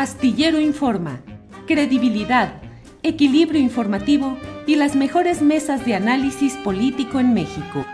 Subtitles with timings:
[0.00, 1.20] Astillero Informa,
[1.66, 2.62] credibilidad,
[3.02, 7.84] equilibrio informativo y las mejores mesas de análisis político en México.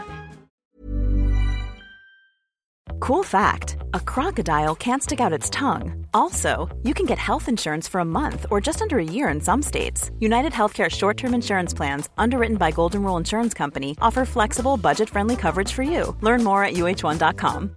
[3.01, 6.07] Cool fact a crocodile can't stick out its tongue.
[6.15, 9.41] Also, you can get health insurance for a month or just under a year in
[9.41, 10.13] some states.
[10.21, 15.11] United Healthcare short term insurance plans, underwritten by Golden Rule Insurance Company, offer flexible, budget
[15.11, 16.15] friendly coverage for you.
[16.21, 17.77] Learn more at uh1.com.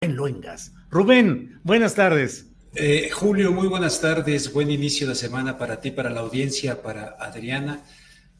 [0.00, 0.72] En Luengas.
[0.90, 2.46] Rubén, buenas tardes.
[2.76, 4.52] Eh, Julio, muy buenas tardes.
[4.52, 7.82] Buen inicio de semana para ti, para la audiencia, para Adriana.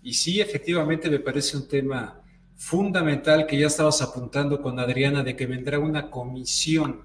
[0.00, 2.22] Y sí, efectivamente me parece un tema
[2.54, 7.02] fundamental que ya estabas apuntando con Adriana de que vendrá una comisión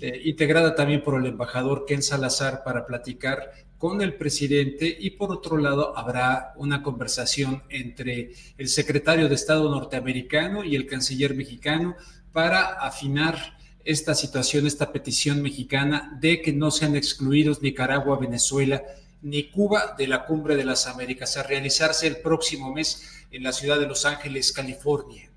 [0.00, 5.30] eh, integrada también por el embajador Ken Salazar para platicar con el presidente y por
[5.30, 11.94] otro lado habrá una conversación entre el secretario de Estado norteamericano y el canciller mexicano
[12.32, 18.82] para afinar esta situación, esta petición mexicana de que no sean excluidos Nicaragua, Venezuela
[19.22, 23.52] ni Cuba de la Cumbre de las Américas a realizarse el próximo mes en la
[23.52, 25.30] ciudad de Los Ángeles, California.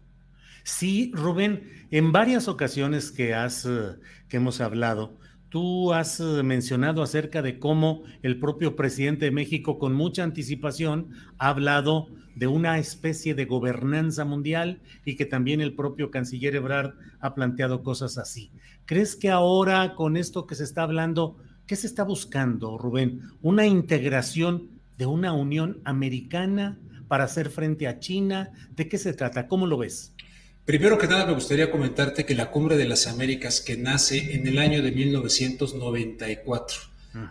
[0.64, 3.96] Sí, Rubén, en varias ocasiones que has eh,
[4.28, 5.16] que hemos hablado,
[5.56, 11.12] Tú has eh, mencionado acerca de cómo el propio presidente de México con mucha anticipación
[11.38, 16.96] ha hablado de una especie de gobernanza mundial y que también el propio canciller Ebrard
[17.22, 18.52] ha planteado cosas así.
[18.84, 23.22] ¿Crees que ahora con esto que se está hablando, qué se está buscando, Rubén?
[23.42, 24.68] ¿Una integración
[24.98, 28.52] de una Unión Americana para hacer frente a China?
[28.76, 29.48] ¿De qué se trata?
[29.48, 30.14] ¿Cómo lo ves?
[30.66, 34.48] Primero que nada me gustaría comentarte que la Cumbre de las Américas que nace en
[34.48, 36.78] el año de 1994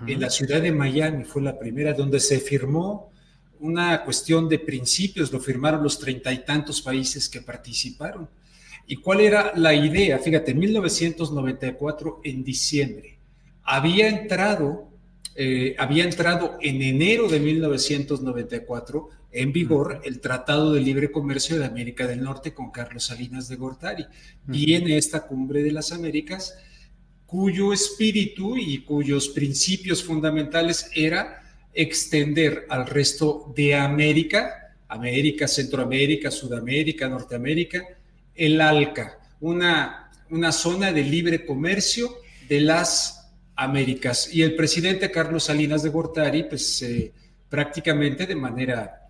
[0.07, 3.11] en la ciudad de Miami fue la primera donde se firmó
[3.59, 8.29] una cuestión de principios, lo firmaron los treinta y tantos países que participaron.
[8.87, 10.19] ¿Y cuál era la idea?
[10.19, 13.19] Fíjate, 1994 en diciembre
[13.65, 14.91] había entrado,
[15.35, 21.67] eh, había entrado en enero de 1994 en vigor el Tratado de Libre Comercio de
[21.67, 24.07] América del Norte con Carlos Salinas de Gortari.
[24.47, 26.57] Viene esta cumbre de las Américas,
[27.27, 31.43] cuyo espíritu y cuyos principios fundamentales era
[31.75, 37.83] extender al resto de América, América, Centroamérica, Sudamérica, Norteamérica,
[38.37, 42.09] el ALCA, una, una zona de libre comercio
[42.49, 44.33] de las Américas.
[44.33, 47.13] Y el presidente Carlos Salinas de Gortari, pues eh,
[47.49, 49.04] prácticamente de manera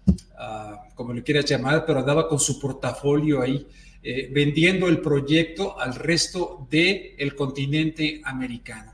[0.95, 3.67] como le quieras llamar, pero andaba con su portafolio ahí,
[4.03, 8.93] eh, vendiendo el proyecto al resto del el continente americano,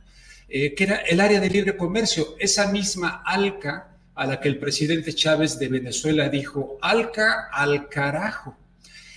[0.48, 4.58] eh, que era el área de libre comercio, esa misma ALCA a la que el
[4.58, 8.56] presidente Chávez de Venezuela dijo, ALCA al carajo.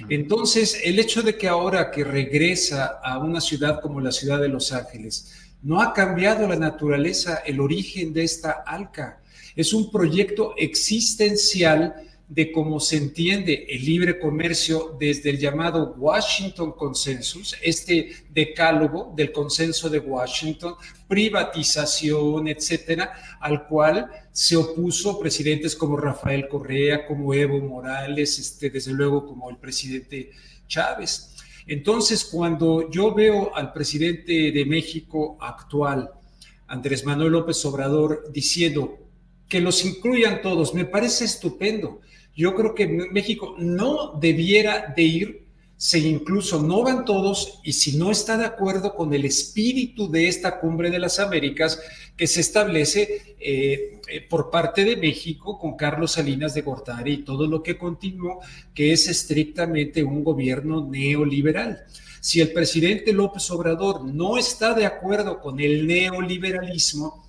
[0.09, 4.49] Entonces, el hecho de que ahora que regresa a una ciudad como la ciudad de
[4.49, 9.19] Los Ángeles, no ha cambiado la naturaleza, el origen de esta ALCA.
[9.55, 11.95] Es un proyecto existencial
[12.27, 19.31] de cómo se entiende el libre comercio desde el llamado Washington Consensus, este decálogo del
[19.31, 20.73] consenso de Washington,
[21.07, 28.93] privatización, etcétera, al cual se opuso presidentes como Rafael Correa, como Evo Morales, este, desde
[28.93, 30.31] luego como el presidente
[30.67, 31.35] Chávez.
[31.67, 36.09] Entonces, cuando yo veo al presidente de México actual,
[36.67, 39.02] Andrés Manuel López Obrador, diciendo
[39.53, 42.01] que los incluyan todos, me parece estupendo.
[42.35, 45.45] Yo creo que México no debiera de ir
[45.77, 50.27] si incluso no van todos y si no está de acuerdo con el espíritu de
[50.27, 51.79] esta cumbre de las Américas
[52.17, 57.23] que se establece eh, eh, por parte de México con Carlos Salinas de Gortari y
[57.23, 58.39] todo lo que continuó,
[58.73, 61.83] que es estrictamente un gobierno neoliberal.
[62.19, 67.22] Si el presidente López Obrador no está de acuerdo con el neoliberalismo,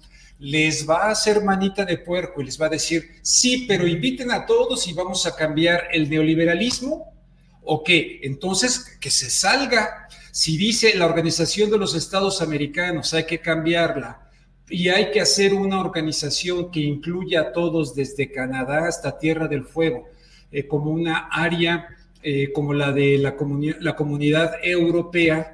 [0.45, 4.31] les va a hacer manita de puerco y les va a decir, sí, pero inviten
[4.31, 7.15] a todos y vamos a cambiar el neoliberalismo.
[7.63, 8.21] ¿O qué?
[8.23, 10.07] Entonces, que se salga.
[10.33, 14.29] Si dice la Organización de los Estados Americanos, hay que cambiarla
[14.69, 19.65] y hay que hacer una organización que incluya a todos desde Canadá hasta Tierra del
[19.65, 20.09] Fuego,
[20.53, 21.89] eh, como una área
[22.23, 23.35] eh, como la de la,
[23.81, 25.54] la comunidad europea,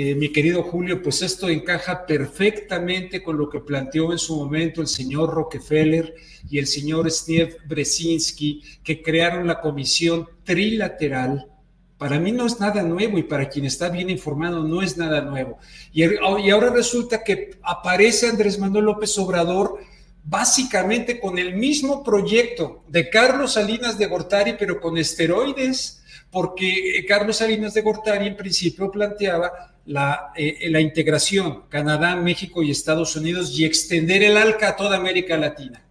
[0.00, 4.80] eh, mi querido Julio, pues esto encaja perfectamente con lo que planteó en su momento
[4.80, 6.14] el señor Rockefeller
[6.48, 11.48] y el señor Steve Brzezinski, que crearon la comisión trilateral.
[11.98, 15.20] Para mí no es nada nuevo y para quien está bien informado no es nada
[15.20, 15.58] nuevo.
[15.92, 19.80] Y, y ahora resulta que aparece Andrés Manuel López Obrador
[20.22, 27.38] básicamente con el mismo proyecto de Carlos Salinas de Gortari, pero con esteroides, porque Carlos
[27.38, 33.58] Salinas de Gortari en principio planteaba la, eh, la integración Canadá, México y Estados Unidos
[33.58, 35.82] y extender el ALCA a toda América Latina.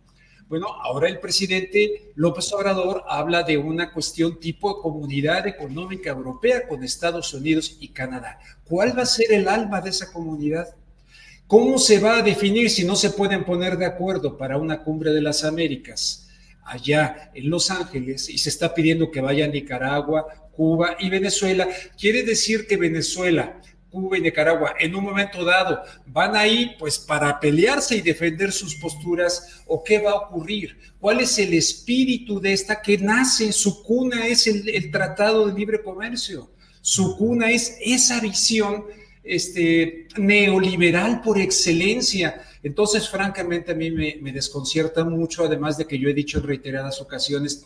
[0.47, 6.83] Bueno, ahora el presidente López Obrador habla de una cuestión tipo comunidad económica europea con
[6.83, 8.39] Estados Unidos y Canadá.
[8.63, 10.75] ¿Cuál va a ser el alma de esa comunidad?
[11.47, 15.11] ¿Cómo se va a definir si no se pueden poner de acuerdo para una cumbre
[15.11, 16.29] de las Américas
[16.63, 21.67] allá en Los Ángeles y se está pidiendo que vaya Nicaragua, Cuba y Venezuela?
[21.99, 23.59] Quiere decir que Venezuela
[23.97, 28.75] Cuba y Nicaragua en un momento dado van ahí pues para pelearse y defender sus
[28.75, 33.81] posturas o qué va a ocurrir, cuál es el espíritu de esta que nace, su
[33.81, 38.85] cuna es el, Tratado de Libre Comercio, su cuna es esa visión
[39.23, 42.43] este, neoliberal por excelencia.
[42.61, 47.01] Entonces, francamente, a mí me desconcierta mucho, además de que yo he dicho en reiteradas
[47.01, 47.65] ocasiones,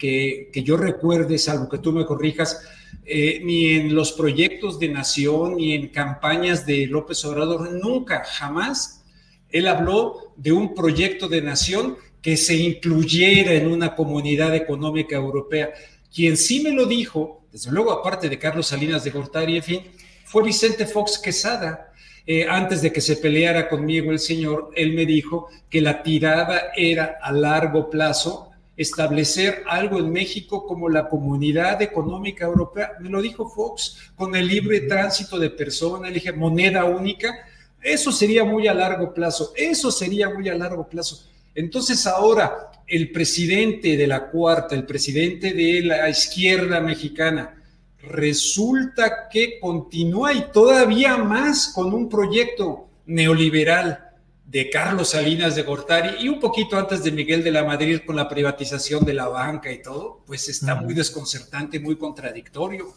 [0.00, 2.62] que, yo recuerde, salvo que tú me corrijas,
[3.04, 9.04] eh, ni en los proyectos de nación, ni en campañas de López Obrador, nunca, jamás,
[9.50, 15.70] él habló de un proyecto de nación que se incluyera en una comunidad económica europea.
[16.12, 19.82] Quien sí me lo dijo, desde luego, aparte de Carlos Salinas de Gortari, en fin,
[20.24, 21.92] fue Vicente Fox Quesada.
[22.26, 26.70] Eh, antes de que se peleara conmigo el señor, él me dijo que la tirada
[26.76, 28.49] era a largo plazo
[28.80, 32.92] establecer algo en México como la Comunidad Económica Europea.
[32.98, 37.46] Me lo dijo Fox, con el libre tránsito de personas, le dije moneda única.
[37.82, 41.26] Eso sería muy a largo plazo, eso sería muy a largo plazo.
[41.54, 47.62] Entonces ahora el presidente de la cuarta, el presidente de la izquierda mexicana,
[48.00, 54.09] resulta que continúa y todavía más con un proyecto neoliberal
[54.50, 58.16] de Carlos Salinas de Gortari y un poquito antes de Miguel de la Madrid con
[58.16, 62.92] la privatización de la banca y todo, pues está muy desconcertante, muy contradictorio.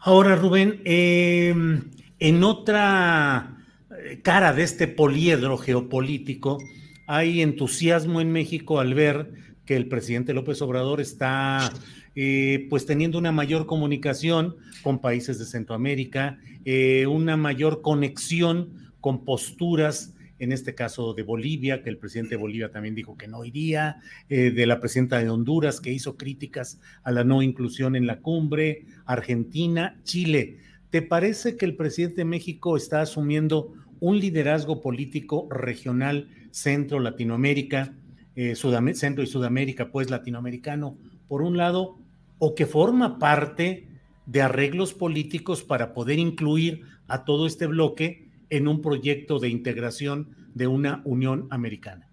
[0.00, 3.56] Ahora, Rubén, em, en otra
[4.04, 6.58] eh, cara de este poliedro geopolítico,
[7.06, 9.30] hay entusiasmo en México al ver
[9.64, 11.70] que el presidente López Obrador está
[12.16, 19.24] eh, pues teniendo una mayor comunicación con países de Centroamérica, eh, una mayor conexión con
[19.24, 23.44] posturas en este caso de Bolivia, que el presidente de Bolivia también dijo que no
[23.44, 23.98] iría,
[24.28, 28.20] eh, de la presidenta de Honduras, que hizo críticas a la no inclusión en la
[28.20, 30.58] cumbre, Argentina, Chile.
[30.88, 37.94] ¿Te parece que el presidente de México está asumiendo un liderazgo político regional centro Latinoamérica,
[38.34, 38.54] eh,
[38.94, 40.96] centro y Sudamérica, pues latinoamericano,
[41.28, 41.98] por un lado,
[42.38, 43.88] o que forma parte
[44.24, 50.36] de arreglos políticos para poder incluir a todo este bloque en un proyecto de integración
[50.54, 52.08] de una Unión Americana?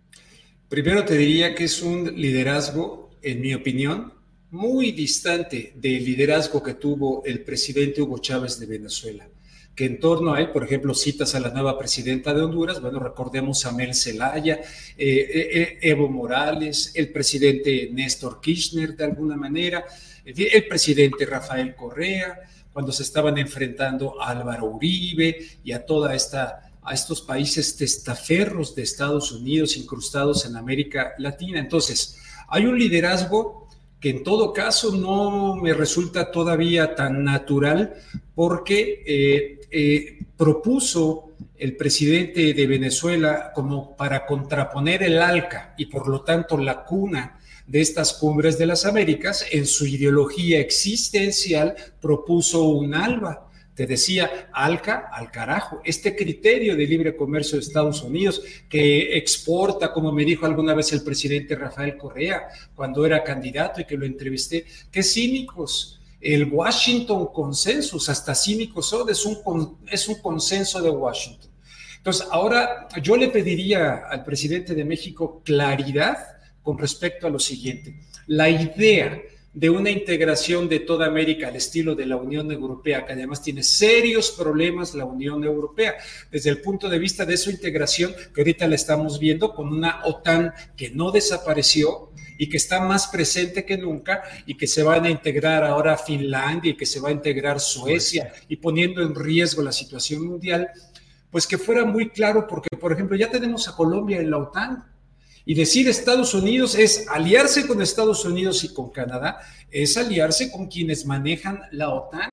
[0.70, 4.14] Primero te diría que es un liderazgo, en mi opinión,
[4.52, 9.28] muy distante del liderazgo que tuvo el presidente Hugo Chávez de Venezuela,
[9.76, 13.00] que en torno a él, por ejemplo, citas a la nueva presidenta de Honduras, bueno,
[13.00, 19.36] recordemos a Mel Zelaya, eh, eh, eh, Evo Morales, el presidente Néstor Kirchner de alguna
[19.36, 19.86] manera,
[20.26, 22.40] el presidente Rafael Correa,
[22.78, 28.76] cuando se estaban enfrentando a Álvaro Uribe y a toda esta a estos países testaferros
[28.76, 31.58] de Estados Unidos incrustados en América Latina.
[31.58, 33.68] Entonces, hay un liderazgo
[34.00, 37.96] que en todo caso no me resulta todavía tan natural
[38.36, 46.08] porque eh, eh, propuso el presidente de Venezuela como para contraponer el ALCA y por
[46.08, 47.37] lo tanto la cuna
[47.68, 53.44] de estas cumbres de las Américas, en su ideología existencial propuso un ALBA.
[53.76, 59.94] Te decía, ALCA al carajo, este criterio de libre comercio de Estados Unidos que exporta,
[59.94, 64.08] como me dijo alguna vez el presidente Rafael Correa cuando era candidato y que lo
[64.08, 70.90] entrevisté, qué cínicos, el Washington Consensus, hasta cínicos son, es un, es un consenso de
[70.90, 71.52] Washington.
[71.98, 76.18] Entonces, ahora yo le pediría al presidente de México claridad
[76.68, 77.96] con respecto a lo siguiente.
[78.26, 79.22] La idea
[79.54, 83.64] de una integración de toda América al estilo de la Unión Europea, que además tiene
[83.64, 85.96] serios problemas la Unión Europea,
[86.30, 90.02] desde el punto de vista de su integración, que ahorita la estamos viendo con una
[90.04, 95.06] OTAN que no desapareció, y que está más presente que nunca y que se van
[95.06, 99.64] a integrar ahora Finlandia y que se va a integrar Suecia y poniendo en riesgo
[99.64, 100.70] la situación mundial,
[101.32, 104.97] pues que fuera muy claro porque, por ejemplo, ya tenemos a Colombia en la OTAN
[105.48, 109.40] y decir Estados Unidos es aliarse con Estados Unidos y con Canadá,
[109.72, 112.30] es aliarse con quienes manejan la OTAN.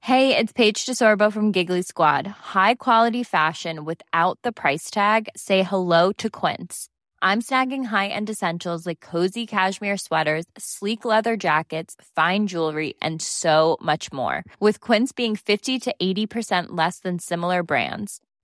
[0.00, 2.26] Hey, it's Paige DeSorbo from Giggly Squad.
[2.26, 5.28] High quality fashion without the price tag.
[5.36, 6.88] Say hello to Quince.
[7.20, 13.76] I'm snagging high-end essentials like cozy cashmere sweaters, sleek leather jackets, fine jewelry, and so
[13.82, 14.44] much more.
[14.60, 18.20] With Quince being 50 to 80% less than similar brands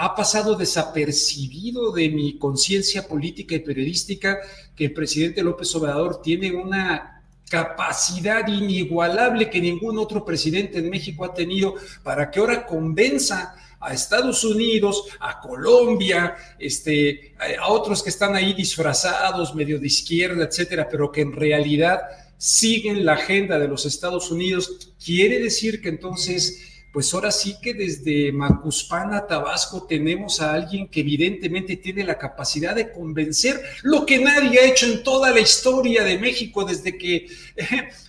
[0.00, 4.38] ha pasado desapercibido de mi conciencia política y periodística
[4.76, 11.24] que el presidente López Obrador tiene una capacidad inigualable que ningún otro presidente en México
[11.24, 11.74] ha tenido
[12.04, 18.52] para que ahora convenza a Estados Unidos, a Colombia, este, a otros que están ahí
[18.52, 22.02] disfrazados, medio de izquierda, etcétera, pero que en realidad
[22.36, 24.92] siguen la agenda de los Estados Unidos.
[25.04, 30.98] Quiere decir que entonces pues ahora sí que desde Macuspana, Tabasco, tenemos a alguien que
[30.98, 36.02] evidentemente tiene la capacidad de convencer lo que nadie ha hecho en toda la historia
[36.02, 37.28] de México desde que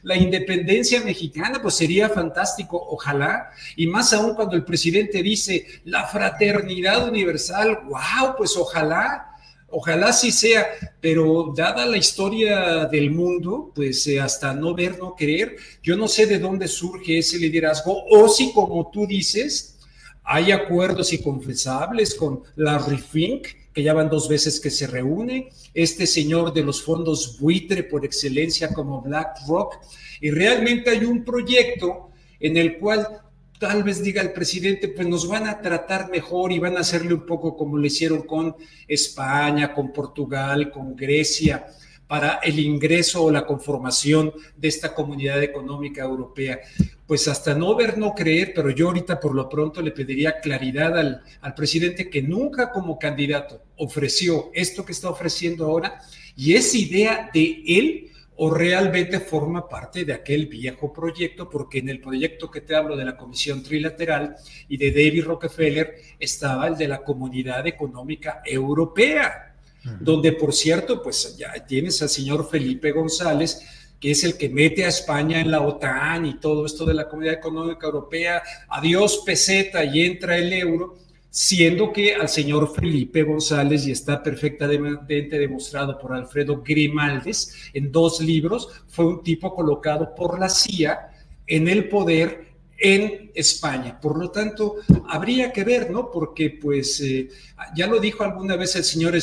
[0.02, 6.08] la independencia mexicana, pues sería fantástico, ojalá, y más aún cuando el presidente dice la
[6.08, 9.29] fraternidad universal, wow, pues ojalá,
[9.72, 10.68] Ojalá sí sea,
[11.00, 16.08] pero dada la historia del mundo, pues eh, hasta no ver, no creer, yo no
[16.08, 19.78] sé de dónde surge ese liderazgo o si, como tú dices,
[20.24, 26.06] hay acuerdos inconfesables con Larry Fink, que ya van dos veces que se reúne, este
[26.08, 29.76] señor de los fondos buitre por excelencia como BlackRock,
[30.22, 32.10] y realmente hay un proyecto
[32.40, 33.22] en el cual
[33.60, 37.14] tal vez diga el presidente, pues nos van a tratar mejor y van a hacerle
[37.14, 38.56] un poco como lo hicieron con
[38.88, 41.68] España, con Portugal, con Grecia,
[42.08, 46.60] para el ingreso o la conformación de esta comunidad económica europea.
[47.06, 50.98] Pues hasta no ver, no creer, pero yo ahorita por lo pronto le pediría claridad
[50.98, 56.00] al, al presidente que nunca como candidato ofreció esto que está ofreciendo ahora
[56.36, 61.90] y esa idea de él o realmente forma parte de aquel viejo proyecto, porque en
[61.90, 64.38] el proyecto que te hablo de la Comisión Trilateral
[64.70, 69.56] y de David Rockefeller estaba el de la Comunidad Económica Europea,
[70.00, 73.62] donde por cierto, pues ya tienes al señor Felipe González,
[74.00, 77.10] que es el que mete a España en la OTAN y todo esto de la
[77.10, 80.96] Comunidad Económica Europea, adiós peseta y entra el euro
[81.30, 88.20] siendo que al señor Felipe González, y está perfectamente demostrado por Alfredo Grimaldes en dos
[88.22, 91.12] libros, fue un tipo colocado por la CIA
[91.46, 94.00] en el poder en España.
[94.00, 96.10] Por lo tanto, habría que ver, ¿no?
[96.10, 97.30] Porque, pues, eh,
[97.76, 99.16] ya lo dijo alguna vez el señor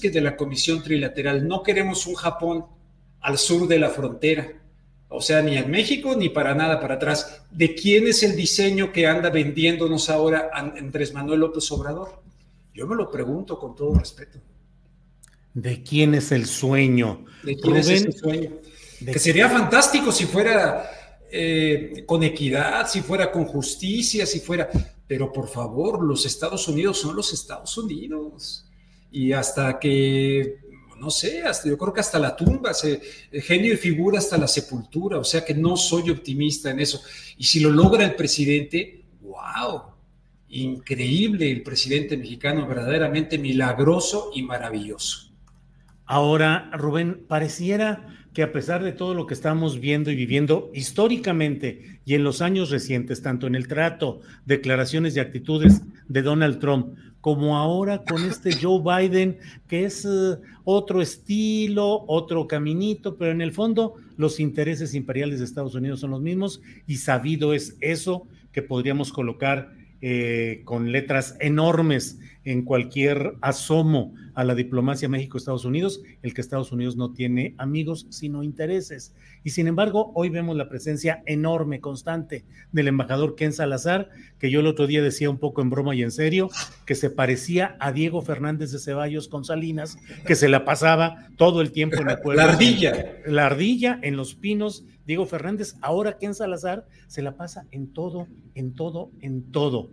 [0.00, 2.66] que de la Comisión Trilateral, no queremos un Japón
[3.20, 4.63] al sur de la frontera
[5.08, 7.42] o sea, ni en México ni para nada para atrás.
[7.50, 12.22] ¿De quién es el diseño que anda vendiéndonos ahora Andrés Manuel López Obrador?
[12.74, 14.38] Yo me lo pregunto con todo respeto.
[15.52, 17.24] ¿De quién es el sueño?
[17.44, 18.50] ¿De quién es ese sueño?
[18.98, 20.90] Que sería fantástico si fuera
[21.30, 24.68] eh, con equidad, si fuera con justicia, si fuera...
[25.06, 28.66] Pero por favor, los Estados Unidos son los Estados Unidos.
[29.12, 30.58] Y hasta que
[30.98, 33.00] no sé, hasta, yo creo que hasta la tumba, se,
[33.42, 37.00] genio y figura hasta la sepultura, o sea que no soy optimista en eso.
[37.36, 39.82] Y si lo logra el presidente, wow,
[40.48, 45.32] increíble el presidente mexicano, verdaderamente milagroso y maravilloso.
[46.06, 52.00] Ahora, Rubén, pareciera que a pesar de todo lo que estamos viendo y viviendo históricamente
[52.04, 56.96] y en los años recientes, tanto en el trato, declaraciones y actitudes de Donald Trump,
[57.20, 59.38] como ahora con este Joe Biden,
[59.68, 65.44] que es uh, otro estilo, otro caminito, pero en el fondo los intereses imperiales de
[65.44, 71.36] Estados Unidos son los mismos y sabido es eso que podríamos colocar eh, con letras
[71.40, 77.54] enormes en cualquier asomo a la diplomacia México-Estados Unidos, el que Estados Unidos no tiene
[77.58, 79.14] amigos, sino intereses.
[79.44, 84.60] Y sin embargo, hoy vemos la presencia enorme, constante del embajador Ken Salazar, que yo
[84.60, 86.48] el otro día decía un poco en broma y en serio,
[86.86, 89.96] que se parecía a Diego Fernández de Ceballos con Salinas,
[90.26, 92.42] que se la pasaba todo el tiempo en el pueblo.
[92.42, 93.16] La ardilla.
[93.26, 94.84] La ardilla en los pinos.
[95.06, 99.90] Diego Fernández, ahora Ken Salazar se la pasa en todo, en todo, en todo.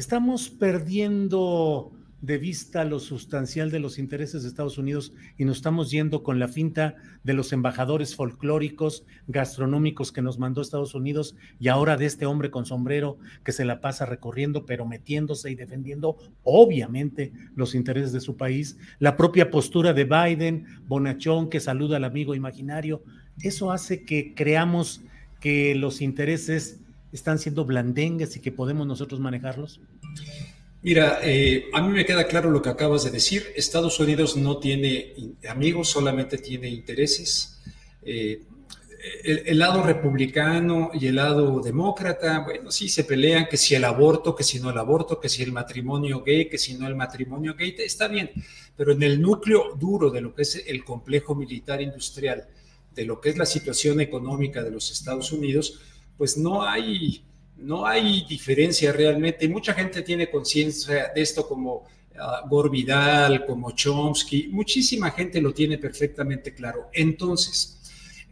[0.00, 1.92] Estamos perdiendo
[2.22, 6.38] de vista lo sustancial de los intereses de Estados Unidos y nos estamos yendo con
[6.38, 12.06] la finta de los embajadores folclóricos, gastronómicos que nos mandó Estados Unidos y ahora de
[12.06, 17.74] este hombre con sombrero que se la pasa recorriendo, pero metiéndose y defendiendo obviamente los
[17.74, 23.02] intereses de su país, la propia postura de Biden, Bonachón que saluda al amigo imaginario,
[23.42, 25.02] eso hace que creamos
[25.40, 26.80] que los intereses
[27.12, 29.80] están siendo blandengues y que podemos nosotros manejarlos.
[30.82, 33.52] Mira, eh, a mí me queda claro lo que acabas de decir.
[33.54, 35.14] Estados Unidos no tiene
[35.48, 37.60] amigos, solamente tiene intereses.
[38.02, 38.42] Eh,
[39.24, 44.34] el, lado republicano y el lado demócrata, bueno, sí se pelean que si el aborto,
[44.34, 47.54] que si no el aborto, que si el matrimonio gay, que si no el matrimonio
[47.54, 48.30] gay, está bien,
[48.76, 52.46] pero en el núcleo duro de lo que es el complejo militar industrial,
[52.94, 55.80] de lo que es la situación económica de los Estados Unidos,
[56.20, 57.24] pues no hay
[57.56, 59.48] no hay diferencia realmente.
[59.48, 66.52] Mucha gente tiene conciencia de esto como uh, como Chomsky, muchísima gente lo tiene perfectamente
[66.52, 66.90] claro.
[66.92, 67.80] Entonces,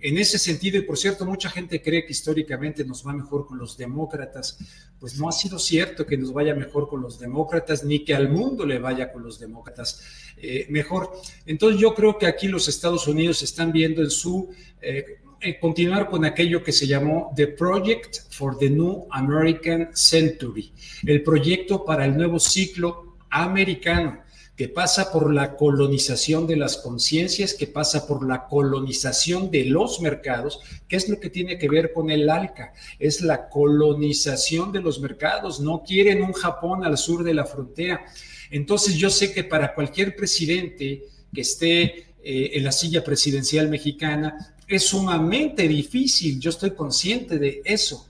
[0.00, 3.56] en ese sentido, y por cierto, mucha gente cree que históricamente nos va mejor con
[3.56, 4.58] los demócratas,
[5.00, 8.28] pues no ha sido cierto que nos vaya mejor con los demócratas, ni que al
[8.28, 10.02] mundo le vaya con los demócratas
[10.36, 11.10] eh, mejor.
[11.46, 14.50] Entonces yo creo que aquí los Estados Unidos están viendo en su...
[14.82, 20.72] Eh, eh, continuar con aquello que se llamó The Project for the New American Century,
[21.06, 24.20] el proyecto para el nuevo ciclo americano,
[24.56, 30.00] que pasa por la colonización de las conciencias, que pasa por la colonización de los
[30.00, 34.80] mercados, que es lo que tiene que ver con el ALCA, es la colonización de
[34.80, 38.04] los mercados, no quieren un Japón al sur de la frontera.
[38.50, 44.56] Entonces yo sé que para cualquier presidente que esté eh, en la silla presidencial mexicana,
[44.68, 48.06] es sumamente difícil, yo estoy consciente de eso,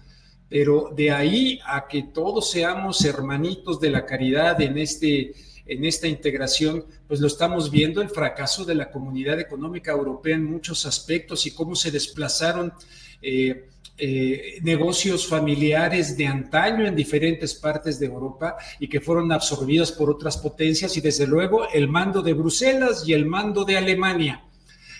[0.49, 5.35] pero de ahí a que todos seamos hermanitos de la caridad en, este,
[5.67, 10.45] en esta integración, pues lo estamos viendo el fracaso de la comunidad económica europea en
[10.45, 12.73] muchos aspectos y cómo se desplazaron.
[13.23, 13.69] Eh,
[14.01, 20.09] eh, negocios familiares de antaño en diferentes partes de Europa y que fueron absorbidos por
[20.09, 24.45] otras potencias y desde luego el mando de Bruselas y el mando de Alemania.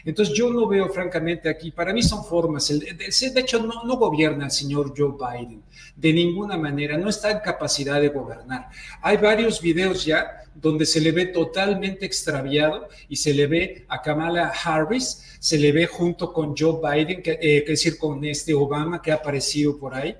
[0.05, 4.47] Entonces yo no veo francamente aquí, para mí son formas, de hecho no, no gobierna
[4.47, 5.63] el señor Joe Biden,
[5.97, 8.69] de ninguna manera, no está en capacidad de gobernar.
[9.03, 14.03] Hay varios videos ya donde se le ve totalmente extraviado y se le ve a
[14.03, 18.55] Kamala Harris, se le ve junto con Joe Biden, que, eh, que decir, con este
[18.55, 20.17] Obama que ha aparecido por ahí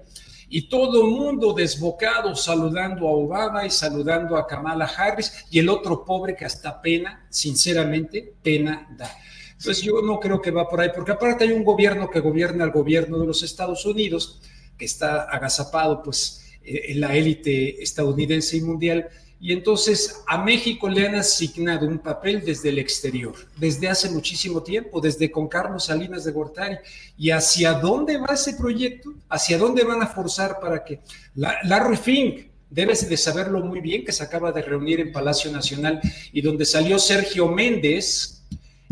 [0.51, 5.69] y todo el mundo desbocado saludando a Obama y saludando a Kamala Harris y el
[5.69, 9.11] otro pobre que hasta pena, sinceramente, pena da.
[9.59, 12.65] Entonces yo no creo que va por ahí, porque aparte hay un gobierno que gobierna
[12.65, 14.41] al gobierno de los Estados Unidos,
[14.77, 19.09] que está agazapado pues eh, en la élite estadounidense y mundial,
[19.41, 24.63] y entonces a México le han asignado un papel desde el exterior, desde hace muchísimo
[24.63, 26.77] tiempo, desde con Carlos Salinas de Gortari.
[27.17, 29.15] ¿Y hacia dónde va ese proyecto?
[29.29, 31.01] ¿Hacia dónde van a forzar para que
[31.37, 36.01] Larry Fink, debes de saberlo muy bien, que se acaba de reunir en Palacio Nacional
[36.33, 38.38] y donde salió Sergio Méndez,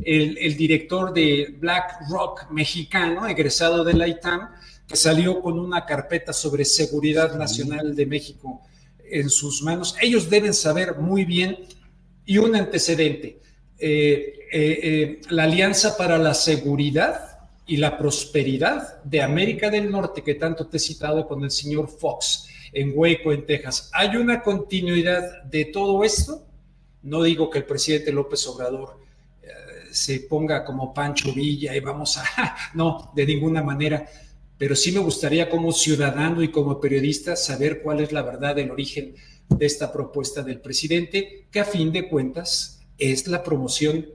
[0.03, 4.51] el, director de Black Rock mexicano, egresado de la ITAM,
[4.87, 8.63] que salió con una carpeta sobre seguridad nacional de México
[9.05, 9.97] en sus manos.
[10.01, 11.57] Ellos deben saber muy bien
[12.25, 13.41] y un antecedente,
[13.79, 20.23] eh, eh, eh, la Alianza para la Seguridad y la Prosperidad de América del Norte,
[20.23, 23.91] que tanto te he citado con el señor Fox en Hueco, en Texas.
[23.93, 26.47] ¿Hay una continuidad de todo esto?
[27.03, 29.06] No digo que el presidente López Obrador
[29.97, 32.25] se ponga como Pancho Villa y vamos a,
[32.75, 34.07] no, de ninguna manera,
[34.59, 38.71] pero sí me gustaría como ciudadano y como periodista saber cuál es la verdad del
[38.71, 39.15] origen
[39.49, 44.07] de esta propuesta del presidente, que a fin de cuentas es la promoción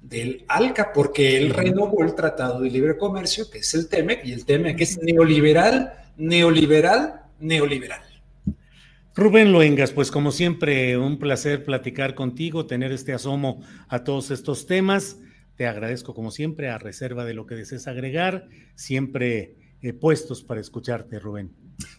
[0.00, 4.32] del ALCA, porque él renovó el Tratado de Libre Comercio, que es el TEMEC, y
[4.32, 8.00] el TEMEC es neoliberal, neoliberal, neoliberal.
[9.14, 14.66] Rubén Luengas, pues como siempre, un placer platicar contigo, tener este asomo a todos estos
[14.66, 15.18] temas.
[15.60, 20.58] Te agradezco como siempre, a reserva de lo que desees agregar, siempre eh, puestos para
[20.58, 21.50] escucharte, Rubén.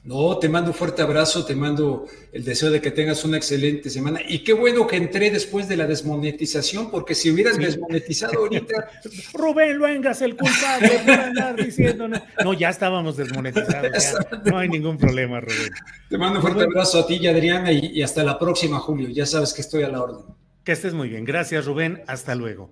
[0.04, 3.91] No, te mando un fuerte abrazo, te mando el deseo de que tengas una excelente
[3.91, 4.19] semana.
[4.28, 8.89] Y qué bueno que entré después de la desmonetización, porque si hubieras desmonetizado ahorita.
[9.36, 12.08] Rubén Luengas, el culpable por andar diciendo.
[12.43, 14.15] No, ya estábamos desmonetizados.
[14.43, 15.71] No hay ningún problema, Rubén.
[16.10, 18.80] Te mando un fuerte abrazo a ti y a Adriana y, y hasta la próxima,
[18.80, 19.10] Julio.
[19.10, 20.26] Ya sabes que estoy a la orden.
[20.63, 21.26] Que estés muy bien.
[21.26, 22.02] Gracias, Rubén.
[22.08, 22.71] Hasta luego.